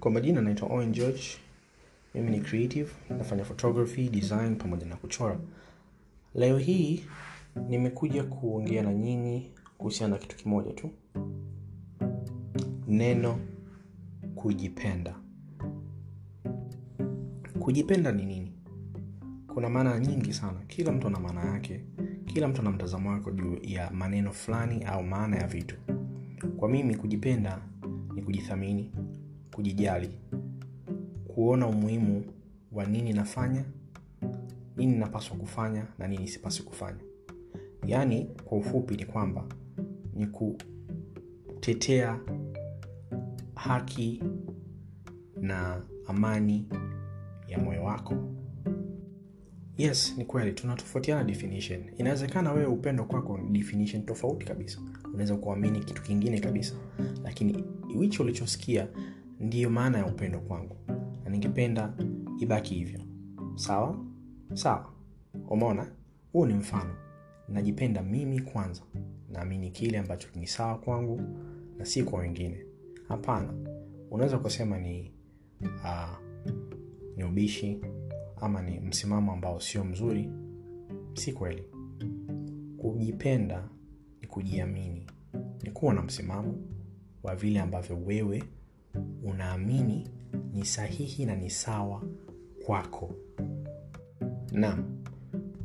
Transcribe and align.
kwa 0.00 0.10
majina 0.10 0.40
naitwa 0.40 0.68
owen 0.68 0.92
george. 0.92 1.22
Mimi 2.14 2.30
ni 2.30 2.40
creative 2.40 2.90
nafanya 3.10 3.44
photography 3.44 4.08
design 4.08 4.56
pamoja 4.56 4.86
na 4.86 4.96
kuchora. 4.96 5.38
Leo 6.34 6.58
hii 6.58 7.04
nimekuja 7.68 8.22
kuongea 8.24 8.82
na 8.82 8.94
nyinyi 8.94 9.50
kuhusiana 9.78 10.14
na 10.14 10.18
kitu 10.18 10.36
kimoja 10.36 10.72
tu. 10.72 10.90
Neno 12.88 13.38
kujipenda. 14.34 15.14
Kujipenda 17.60 18.12
ni 18.12 18.24
nini? 18.26 18.52
Kuna 19.54 19.68
maana 19.68 19.98
nyingi 20.00 20.32
sana. 20.32 20.60
Kila 20.66 20.92
mtu 20.92 21.06
ana 21.06 21.20
maana 21.20 21.44
yake. 21.44 21.80
Kila 22.26 22.48
mtu 22.48 22.60
ana 22.60 22.70
mtazamo 22.70 23.10
wake 23.10 23.32
juu 23.32 23.58
ya 23.62 23.90
maneno 23.90 24.32
fulani 24.32 24.84
au 24.84 25.02
maana 25.02 25.36
ya 25.36 25.46
vitu. 25.46 25.76
Kwa 26.56 26.68
mimi 26.68 26.94
kujipenda 26.94 27.62
ni 28.14 28.22
kujithamini 28.22 28.92
kujijali. 29.60 30.10
Kuona 31.28 31.66
umuhimu 31.66 32.24
wa 32.72 32.84
nini 32.84 33.12
nafanya 33.12 33.64
nini 34.76 34.96
napaswa 34.96 35.36
kufanya 35.36 35.86
na 35.98 36.08
nini 36.08 36.28
sipaswi 36.28 36.64
kufanya. 36.66 36.98
Yaani 37.86 38.24
kwa 38.44 38.58
ufupi 38.58 38.96
ni 38.96 39.04
kwamba 39.04 39.44
ni 40.14 40.26
kutetea 40.26 42.20
haki 43.54 44.22
na 45.40 45.82
amani 46.06 46.68
ya 47.48 47.58
moyo 47.58 47.84
wako. 47.84 48.14
Yes 49.78 50.14
ni 50.18 50.24
kweli 50.24 50.52
tunatofautiana 50.52 51.24
definition. 51.24 51.80
Inawezekana 51.98 52.52
wewe 52.52 52.66
upendo 52.66 53.04
kwako 53.04 53.38
ni 53.38 53.58
definition 53.58 54.06
tofauti 54.06 54.46
kabisa. 54.46 54.78
Unaweza 55.04 55.36
kuamini 55.36 55.80
kitu 55.80 56.02
kingine 56.02 56.40
kabisa. 56.40 56.74
Lakini 57.24 57.64
wichi 57.96 58.22
ulichosikia 58.22 58.88
ndiyo 59.40 59.70
maana 59.70 59.98
ya 59.98 60.06
upendo 60.06 60.40
kwangu. 60.40 60.76
Na 61.24 61.30
ningependa 61.30 61.94
ibaki 62.38 62.74
hivyo. 62.74 63.00
Sawa? 63.54 64.04
Sawa. 64.54 64.92
Umeona? 65.48 65.92
Huu 66.32 66.46
ni 66.46 66.54
mfano. 66.54 66.94
Najipenda 67.48 68.02
mimi 68.02 68.40
kwanza. 68.40 68.82
Naamini 69.32 69.70
kile 69.70 69.98
ambacho 69.98 70.28
ni 70.34 70.46
sawa 70.46 70.78
kwangu 70.78 71.20
na 71.78 71.84
si 71.84 72.02
kwa 72.02 72.18
wengine. 72.20 72.66
Hapana. 73.08 73.52
Unaweza 74.10 74.38
kusema 74.38 74.78
ni 74.78 75.12
uh, 75.60 76.18
ni 77.16 77.24
ubishi 77.24 77.80
ama 78.40 78.62
ni 78.62 78.80
msimamo 78.80 79.32
ambao 79.32 79.60
sio 79.60 79.84
mzuri. 79.84 80.30
Si 81.14 81.32
kweli. 81.32 81.64
Kujipenda 82.78 83.68
ni 84.20 84.26
kujiamini. 84.28 85.06
Ni 85.62 85.70
kuwa 85.70 85.94
na 85.94 86.02
msimamo 86.02 86.54
wa 87.22 87.36
vile 87.36 87.60
ambavyo 87.60 87.96
wewe 87.98 88.42
unaamini 89.24 90.08
ni 90.52 90.64
sahihi 90.66 91.26
na 91.26 91.36
ni 91.36 91.50
sawa 91.50 92.02
kwako. 92.66 93.14
Naam 94.52 94.84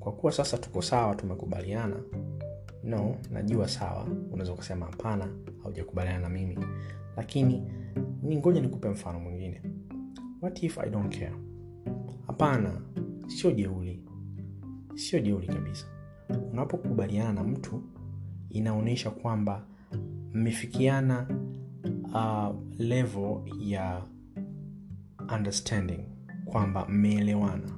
kwa 0.00 0.12
kuwa 0.12 0.32
sasa 0.32 0.58
tuko 0.58 0.82
sawa 0.82 1.14
tumekubaliana 1.14 1.96
no 2.84 3.16
najua 3.30 3.68
sawa 3.68 4.04
unaweza 4.32 4.52
ukasema 4.52 4.86
hapana 4.86 5.28
haujakubaliana 5.62 6.18
na 6.18 6.28
mimi. 6.28 6.58
Lakini 7.16 7.62
ni 8.22 8.36
ngoja 8.36 8.60
nikupe 8.60 8.88
mfano 8.88 9.20
mwingine. 9.20 9.62
What 10.42 10.62
if 10.62 10.78
i 10.78 10.90
don't 10.90 11.18
care? 11.18 11.34
Hapana 12.26 12.80
sio 13.26 13.50
jeuli 13.52 14.02
sio 14.94 15.20
jeuli 15.20 15.46
kabisa. 15.46 15.86
Unapokubaliana 16.52 17.32
na 17.32 17.44
mtu 17.44 17.82
inaonyesha 18.50 19.10
kwamba 19.10 19.66
mmefikiana 20.34 21.26
uh, 22.14 22.54
level 22.78 23.40
ya 23.58 24.02
understanding 25.36 26.00
kwamba 26.44 26.86
mmeelewana. 26.88 27.70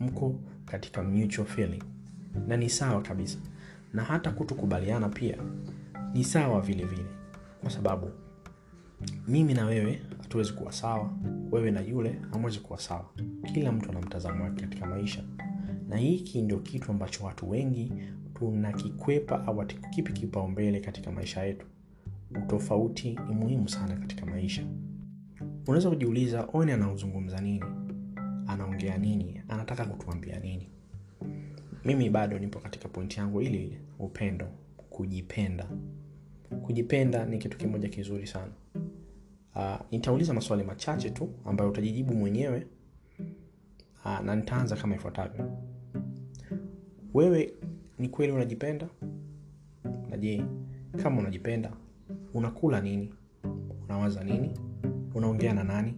Mko 0.00 0.34
katika 0.64 1.02
mutual 1.02 1.46
feeling. 1.48 1.82
Na 2.48 2.56
ni 2.56 2.70
sawa 2.70 3.02
kabisa. 3.02 3.38
Na 3.92 4.04
hata 4.04 4.30
kutokubaliana 4.30 5.08
pia 5.08 5.36
ni 6.14 6.24
sawa 6.24 6.60
vile 6.60 6.84
vile. 6.84 7.06
Kwa 7.60 7.70
sababu 7.70 8.10
mimi 9.28 9.54
na 9.54 9.66
wewe 9.66 10.02
hatuwezi 10.22 10.52
kuwa 10.52 10.72
sawa. 10.72 11.10
Wewe 11.50 11.70
na 11.70 11.80
yule 11.80 12.20
hamwezi 12.32 12.58
kuwa 12.58 12.78
sawa. 12.78 13.10
Kila 13.54 13.72
mtu 13.72 13.90
ana 13.90 14.00
mtazamo 14.00 14.44
wake 14.44 14.60
katika 14.60 14.86
maisha. 14.86 15.24
Na 15.88 15.96
hiki 15.96 16.42
ndio 16.42 16.58
kitu 16.58 16.90
ambacho 16.90 17.24
watu 17.24 17.50
wengi 17.50 17.92
tunakikwepa 18.34 19.46
au 19.46 19.58
hatukipi 19.58 20.12
kipaumbele 20.12 20.80
katika 20.80 21.12
maisha 21.12 21.42
yetu 21.42 21.66
utofauti 22.38 23.18
ni 23.28 23.34
muhimu 23.34 23.68
sana 23.68 23.96
katika 23.96 24.26
maisha. 24.26 24.62
Unaweza 25.66 25.88
kujiuliza 25.90 26.48
one 26.52 26.72
anaozungumza 26.72 27.40
nini? 27.40 27.64
Anaongea 28.46 28.98
nini? 28.98 29.42
Anataka 29.48 29.84
kutuambia 29.84 30.38
nini? 30.40 30.68
Mimi 31.84 32.10
bado 32.10 32.38
nipo 32.38 32.58
katika 32.60 32.88
pointi 32.88 33.20
yangu 33.20 33.40
ili 33.42 33.78
upendo 33.98 34.46
kujipenda. 34.90 35.66
Kujipenda 36.62 37.26
ni 37.26 37.38
kitu 37.38 37.58
kimoja 37.58 37.88
kizuri 37.88 38.26
sana. 38.26 38.52
Uh, 39.54 39.76
nitauliza 39.90 40.34
maswali 40.34 40.62
machache 40.64 41.10
tu 41.10 41.28
ambayo 41.44 41.70
utajijibu 41.70 42.14
mwenyewe 42.14 42.66
uh, 44.04 44.20
na 44.20 44.36
nitaanza 44.36 44.76
kama 44.76 44.94
ifuatavyo. 44.94 45.58
Wewe 47.14 47.52
ni 47.98 48.08
kweli 48.08 48.32
unajipenda? 48.32 48.88
Na 50.10 50.16
je 50.16 50.44
kama 51.02 51.20
unajipenda 51.20 51.72
unakula 52.34 52.80
nini? 52.80 53.14
Unawaza 53.84 54.24
nini? 54.24 54.58
Unaongea 55.14 55.54
na 55.54 55.64
nani? 55.64 55.94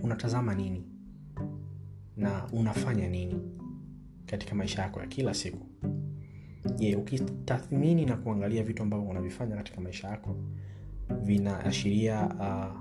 Unatazama 0.00 0.54
nini? 0.54 0.84
Na 2.16 2.46
unafanya 2.52 3.08
nini 3.08 3.40
katika 4.26 4.54
maisha 4.54 4.82
yako 4.82 5.00
ya 5.00 5.06
kila 5.06 5.34
siku? 5.34 5.66
Je 6.76 6.96
ukitathmini 6.96 8.06
na 8.06 8.16
kuangalia 8.16 8.62
vitu 8.64 8.82
ambavyo 8.82 9.08
unavifanya 9.08 9.56
katika 9.56 9.80
maisha 9.80 10.08
yako 10.08 10.36
vinaashiria 11.22 12.26
uh, 12.28 12.80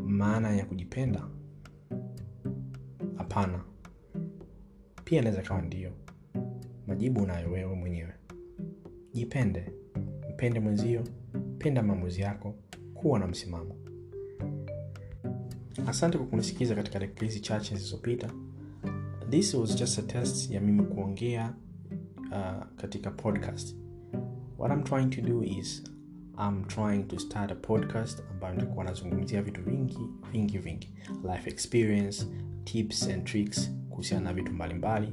maana 0.00 0.50
ya 0.56 0.64
kujipenda? 0.64 1.22
Hapana. 3.16 3.60
Pia 5.04 5.20
inaweza 5.20 5.42
kawa 5.42 5.62
ndio. 5.62 5.90
Majibu 6.86 7.22
unayo 7.22 7.50
wewe 7.50 7.74
mwenyewe. 7.74 8.12
Jipende. 9.12 9.72
Mpende 10.34 10.60
mwenzio 10.60 11.04
penda 11.58 11.82
maamuzi 11.82 12.20
yako 12.20 12.54
kuwa 12.94 13.18
na 13.18 13.26
msimamo. 13.26 13.76
Asante 15.86 16.18
kwa 16.18 16.26
kunisikiza 16.26 16.74
katika 16.74 16.98
dakika 16.98 17.26
hizi 17.26 17.40
chache 17.40 17.74
zilizopita. 17.74 18.30
This 19.30 19.54
was 19.54 19.76
just 19.76 19.98
a 19.98 20.02
test 20.02 20.50
ya 20.50 20.60
mimi 20.60 20.82
kuongea 20.82 21.54
uh, 22.30 22.64
katika 22.76 23.10
podcast. 23.10 23.76
What 24.58 24.72
I'm 24.72 24.82
trying 24.82 25.06
to 25.10 25.20
do 25.22 25.42
is 25.42 25.84
I'm 26.38 26.64
trying 26.64 27.02
to 27.02 27.18
start 27.18 27.52
a 27.52 27.54
podcast 27.54 28.22
ambayo 28.30 28.54
nitakuwa 28.54 28.84
nazungumzia 28.84 29.42
vitu 29.42 29.62
vingi 29.62 29.98
vingi 30.32 30.58
vingi. 30.58 30.92
Life 31.32 31.50
experience 31.50 32.26
tips 32.64 33.08
and 33.08 33.24
tricks 33.24 33.72
kuhusiana 33.90 34.24
na 34.24 34.32
vitu 34.32 34.52
mbalimbali 34.52 35.12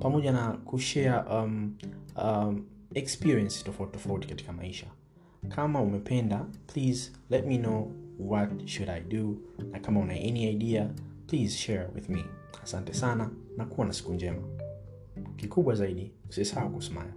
pamoja 0.00 0.32
na 0.32 0.52
kushare 0.52 1.30
um, 1.36 1.76
um, 2.24 2.64
experience 2.94 3.64
tofauti 3.64 3.92
tofauti 3.92 4.28
katika 4.28 4.52
maisha 4.52 4.86
kama 5.48 5.80
umependa 5.82 6.46
please 6.66 7.12
let 7.30 7.46
me 7.46 7.58
know 7.58 7.90
what 8.18 8.66
should 8.66 8.90
i 8.90 9.00
do. 9.00 9.36
Na 9.72 9.80
kama 9.80 10.00
una 10.00 10.12
any 10.12 10.50
idea 10.50 10.90
please 11.26 11.56
share 11.56 11.88
with 11.94 12.08
me. 12.08 12.24
Asante 12.62 12.94
sana 12.94 13.30
na 13.56 13.64
kuwa 13.64 13.86
na 13.86 13.92
siku 13.92 14.12
njema. 14.12 14.42
Kikubwa 15.36 15.74
zaidi 15.74 16.10
usisahau 16.30 16.70
kusmile 16.70 17.12